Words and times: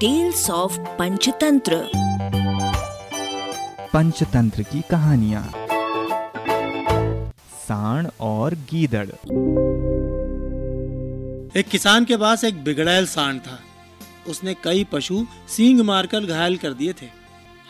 Tales 0.00 0.50
of 0.50 0.76
Panchatantra 0.98 1.76
Panchatantra 3.92 4.62
की 4.62 4.80
कहानियाँ। 4.80 5.42
सांड 7.60 8.08
और 8.20 8.54
गीदड़। 8.70 9.08
एक 11.58 11.68
किसान 11.70 12.04
के 12.04 12.16
पास 12.16 12.44
एक 12.44 12.62
बिगड़ैल 12.64 13.06
सांड 13.06 13.40
था। 13.40 13.58
उसने 14.28 14.54
कई 14.54 14.84
पशु 14.84 15.24
सींग 15.48 15.80
मारकर 15.80 16.26
घायल 16.26 16.56
कर 16.56 16.72
दिए 16.72 16.92
थे। 16.92 17.08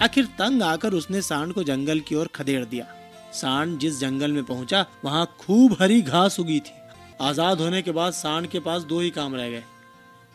आखिर 0.03 0.25
तंग 0.39 0.63
आकर 0.63 0.93
उसने 0.93 1.23
सांड 1.23 1.53
को 1.53 1.63
जंगल 1.63 2.01
की 2.01 2.15
ओर 2.15 2.29
खदेड़ 2.35 2.65
दिया। 2.65 2.87
सांड 3.33 3.79
जिस 3.79 4.01
जंगल 4.01 4.33
में 4.33 4.45
पहुँचा 4.45 4.85
वहाँ 5.05 5.25
खूब 5.41 5.77
हरी 5.81 6.01
घास 6.03 6.41
उगी 6.41 6.61
थी। 6.61 6.77
आज़ाद 7.21 7.61
होने 7.61 7.83
के 7.83 7.91
बाद 7.91 8.13
सांड 8.13 8.47
के 8.47 8.61
पास 8.61 8.83
दो 8.83 9.01
ही 9.01 9.11
काम 9.11 9.35
रह 9.35 9.51
गए। 9.51 9.65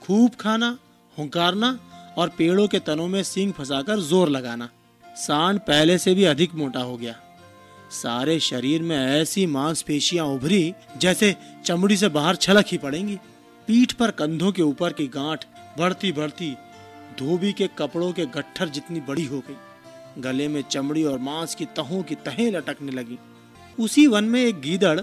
खूब 0.01 0.31
खाना 0.39 0.77
हुंकारना 1.17 1.77
और 2.17 2.29
पेड़ों 2.29 2.67
के 2.67 2.79
तनों 2.79 3.07
में 3.07 3.21
सींग 3.23 3.53
फंसाकर 3.53 3.99
ज़ोर 3.99 4.29
लगाना। 4.29 4.69
सांड 5.03 5.59
पहले 5.59 5.97
से 5.97 6.13
भी 6.13 6.23
अधिक 6.23 6.53
मोटा 6.55 6.79
हो 6.79 6.97
गया। 6.97 7.15
सारे 7.91 8.39
शरीर 8.39 8.81
में 8.81 8.97
ऐसी 8.97 9.45
मांसपेशियाँ 9.45 10.25
उभरी 10.25 10.73
जैसे 10.97 11.35
चमड़ी 11.65 11.97
से 11.97 12.09
बाहर 12.09 12.35
छलक 12.35 12.65
ही 12.67 12.77
पड़ेंगी। 12.77 13.15
पीठ 13.67 13.91
पर 13.91 14.11
कंधों 14.11 14.51
के 14.51 14.61
ऊपर 14.61 14.93
की 14.93 15.07
गांठ 15.07 15.45
बढ़ती 15.77 16.11
बढ़ती 16.11 16.51
धोबी 17.19 17.51
के 17.53 17.67
कपड़ों 17.77 18.11
के 18.13 18.25
गट्ठर 18.25 18.69
जितनी 18.69 18.99
बड़ी 18.99 19.25
हो 19.25 19.39
गई। 19.39 20.21
गले 20.21 20.47
में 20.47 20.61
चमड़ी 20.61 21.03
और 21.03 21.19
मांस 21.19 21.55
की 21.55 21.65
तहों 21.65 22.01
की 22.03 22.15
तहें 22.15 22.49
लटकने 22.51 22.91
लगी। 22.91 23.17
उसी 23.79 24.07
वन 24.07 24.23
में 24.23 24.43
एक 24.43 24.61
गीदड़ 24.61 24.99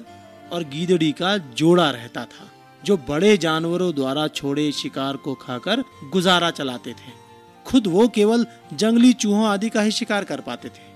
और 0.52 0.64
गीदड़ी 0.64 1.10
का 1.12 1.36
जोड़ा 1.38 1.90
रहता 1.90 2.24
था। 2.24 2.48
जो 2.84 2.96
बड़े 2.96 3.36
जानवरों 3.36 3.94
द्वारा 3.94 4.28
छोड़े 4.28 4.72
शिकार 4.72 5.16
को 5.16 5.34
खाकर 5.34 5.84
गुजारा 6.12 6.50
चलाते 6.50 6.90
थे। 6.90 7.18
खुद 7.66 7.86
वो 7.86 8.08
केवल 8.08 8.46
जंगली 8.72 9.12
चूहों 9.12 9.46
आदि 9.46 9.68
का 9.68 9.82
ही 9.82 9.90
शिकार 9.90 10.24
कर 10.24 10.40
पाते 10.40 10.68
थे। 10.68 10.88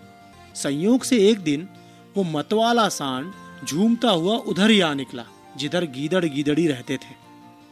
संयोग 0.55 1.03
से 1.03 1.29
एक 1.29 1.39
दिन 1.39 1.69
वो 2.17 2.23
मतवाला 2.23 2.89
सांड 2.89 3.33
झूमता 3.67 4.11
हुआ 4.11 4.37
उधर 4.37 4.71
ही 4.71 4.81
आ 4.81 4.95
निकला, 4.95 5.25
जिधर 5.57 5.85
गीदड़ 5.85 6.25
गीदड़ी 6.25 6.67
रहते 6.67 6.97
थे। 6.97 7.23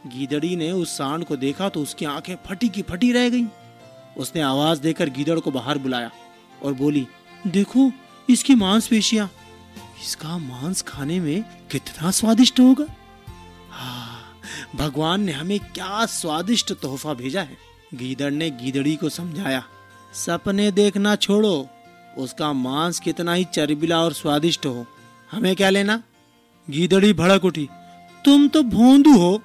गीदड़ी 0.09 0.55
ने 0.55 0.71
उस 0.71 0.97
सांड 0.97 1.23
को 1.23 1.35
देखा 1.35 1.69
तो 1.69 1.81
उसकी 1.81 2.05
आँखें 2.05 2.35
फटी 2.45 2.69
की 2.69 2.81
फटी 2.81 3.11
रह 3.11 3.29
गईं। 3.29 3.47
उसने 4.17 4.41
आवाज़ 4.41 4.81
देकर 4.81 5.09
गीदड़ 5.09 5.39
को 5.39 5.51
बाहर 5.51 5.77
बुलाया 5.77 6.11
और 6.63 6.73
बोली, 6.73 7.07
देखो, 7.47 7.91
इसकी 8.29 8.55
मांसपेशियाँ। 8.55 9.31
इसका 10.03 10.37
मांस 10.37 10.81
खाने 10.81 11.19
में 11.19 11.43
कितना 11.71 12.11
स्वादिष्ट 12.11 12.59
होगा? 12.59 12.85
भगवान 14.75 15.23
ने 15.23 15.31
हमें 15.31 15.59
क्या 15.59 16.05
स्वादिष्ट 16.05 16.73
तोहफा 16.73 17.13
भेजा 17.13 17.41
है। 17.41 17.57
गीदड़ 17.93 18.31
ने 18.31 18.49
गीदड़ी 18.51 18.95
को 18.95 19.09
समझाया, 19.09 19.63
सपने 20.15 20.71
देखना 20.71 21.15
छोड़ो, 21.15 21.67
उसका 22.17 22.51
मांस 22.53 22.99
कितना 22.99 23.33
ही 23.33 23.43
चरबिला 23.43 23.99
और 23.99 24.13
स्वादिष्ट 24.13 24.65
हो। 24.65 24.85
हमें 25.31 25.55
क्या 25.55 25.69
लेना? 25.69 26.01
गीदड़ी 26.67 27.13
भड़क 27.13 27.45
उठी, 27.45 27.67
तुम 28.25 28.47
तो 28.47 28.63
भोंदू 28.63 29.17
हो। 29.17 29.41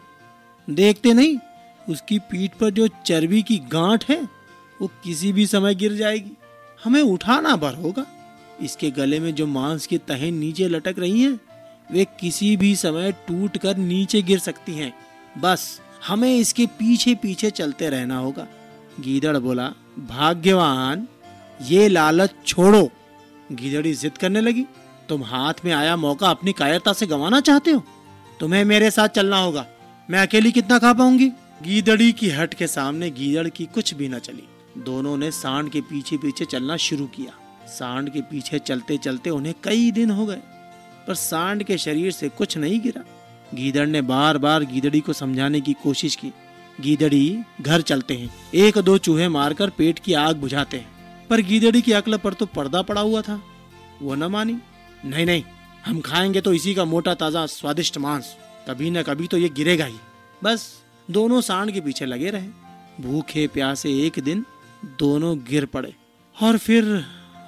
देखते 0.69 1.13
नहीं, 1.13 1.39
उसकी 1.89 2.19
पीठ 2.21 2.55
पर 2.55 2.71
जो 2.71 2.89
चर्बी 3.07 3.43
की 3.43 3.59
गांठ 3.59 4.09
है, 4.11 4.21
वो 4.81 4.91
किसी 5.05 5.33
भी 5.33 5.47
समय 5.47 5.75
गिर 5.75 5.93
जाएगी। 5.93 6.37
हमें 6.85 7.01
उठाना 7.03 7.55
भर 7.57 7.75
होगा। 7.75 8.07
इसके 8.63 8.91
गले 8.91 9.19
में 9.21 9.35
जो 9.35 9.47
मांस 9.47 9.87
की 9.87 9.99
तहें 9.99 10.31
नीचे 10.33 10.69
लटक 10.69 10.99
रही 10.99 11.21
हैं, 11.23 11.39
वे 11.93 12.05
किसी 12.21 12.57
भी 12.57 12.75
समय 12.77 13.13
टूट 13.29 13.59
कर 13.59 13.77
नीचे 13.77 14.23
गिर 14.23 14.39
सकती 14.39 14.73
हैं। 14.73 14.93
बस, 15.39 15.81
हमें 16.07 16.37
इसके 16.37 16.67
पीछे 16.79 17.15
पीछे 17.15 17.51
चलते 17.51 17.89
रहना 17.89 18.19
होगा। 18.19 18.47
गीदड़ 19.01 19.37
बोला, 19.37 19.67
भाग्यवान, 20.09 21.07
ये 21.63 21.89
लालच 21.89 22.35
छोड़ो। 22.47 22.89
गीदड़ी 23.53 23.95
जिद 23.95 24.17
करने 24.19 24.41
लगी, 24.41 24.65
तुम 25.09 25.23
हाथ 25.25 25.65
में 25.65 25.73
आया 25.73 25.97
मौका 25.97 26.31
अपनी 26.31 26.53
कायरता 26.53 26.93
से 26.93 27.07
गंवाना 27.07 27.41
चाहते 27.41 27.71
हो? 27.71 27.83
तुम्हें 28.41 28.65
मेरे 28.65 28.91
साथ 28.91 29.09
चलना 29.09 29.39
होगा, 29.39 29.67
मैं 30.09 30.21
अकेली 30.21 30.53
कितना 30.53 30.79
खा 30.79 30.93
पाऊँगी? 30.93 31.29
गीदड़ी 31.63 32.13
की 32.13 32.29
हट 32.31 32.55
के 32.55 32.67
सामने 32.67 33.11
गीदड़ 33.11 33.49
की 33.49 33.65
कुछ 33.67 33.95
भी 33.95 34.09
न 34.09 34.19
चली। 34.19 34.49
दोनों 34.79 35.17
ने 35.17 35.31
सांड 35.31 35.71
के 35.71 35.81
पीछे 35.81 36.17
पीछे 36.17 36.45
चलना 36.45 36.77
शुरू 36.77 37.07
किया। 37.07 37.33
सांड 37.69 38.11
के 38.11 38.21
पीछे 38.21 38.59
चलते 38.59 38.97
चलते 38.97 39.31
उन्हें 39.31 39.55
कई 39.65 39.91
दिन 39.91 40.11
हो 40.11 40.27
गए, 40.27 40.43
पर 41.07 41.15
सांड 41.15 41.63
के 41.63 41.79
शरीर 41.79 42.11
से 42.13 42.29
कुछ 42.29 42.57
नहीं 42.59 42.81
गिरा। 42.81 43.05
गीदड़ 43.55 43.87
ने 43.87 44.01
बार 44.03 44.39
बार 44.39 44.65
गीदड़ी 44.65 45.01
को 45.01 45.13
समझाने 45.13 45.61
की 45.61 45.73
कोशिश 45.73 46.15
की। 46.15 46.33
गीदड़ी 46.81 47.39
घर 47.61 47.81
चलते 47.81 48.15
हैं। 48.15 48.31
एक 48.55 48.79
दो 48.79 48.97
चूहे 48.99 49.29
मारकर 49.29 49.71
पेट 49.71 49.99
की 49.99 50.13
आग 50.13 50.37
बुझाते 50.37 50.77
हैं। 50.77 51.27
पर 51.31 51.41
गीदड़ी 51.41 51.83
की 51.83 51.93
अकल 51.93 52.17
पर 52.17 52.33
तो 52.33 52.47
पर्दा 52.47 52.83
पड़ा 52.83 53.01
हुआ 53.01 53.23
था। 53.23 53.41
वो 54.03 54.15
न 54.15 54.25
मानी। 54.25 54.57
नहीं 55.05 55.27
नहीं, 55.27 55.43
हम 55.87 56.01
खाएँगे 56.01 56.41
तो 56.41 56.53
इसी 56.53 56.75
का 56.75 56.85
मोटा 56.85 57.15
ताज़ा 57.15 57.47
स्वादिष्ट 57.47 57.99
मांस। 57.99 58.37
कभी 58.69 58.91
न 58.91 59.03
कभी 59.03 59.27
तो 59.27 59.39
ये 59.39 59.49
गिरेगा 59.49 59.85
ही। 59.85 59.97
बस 60.45 60.83
दोनों 61.11 61.41
सांड 61.41 61.71
के 61.71 61.81
पीछे 61.81 62.07
लगे 62.07 62.31
रहे। 62.31 62.49
भूखे 63.01 63.47
प्यासे 63.47 63.91
एक 64.07 64.19
दिन 64.19 64.45
दोनों 64.99 65.37
गिर 65.41 65.65
पड़े 65.67 65.95
और 66.37 66.59
फिर 66.59 67.05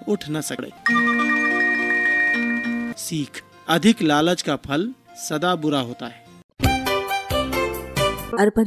उठ 0.09 0.25
न 0.31 0.41
सके। 0.41 0.71
सीख, 2.99 3.43
अधिक 3.69 4.03
लालच 4.03 4.43
का 4.43 4.57
फल 4.57 4.93
सदा 5.17 5.57
बुरा 5.57 5.81
होता 5.81 6.07
है। 6.07 6.25
अरबा 8.39 8.63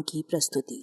की 0.00 0.24
प्रस्तुति। 0.30 0.82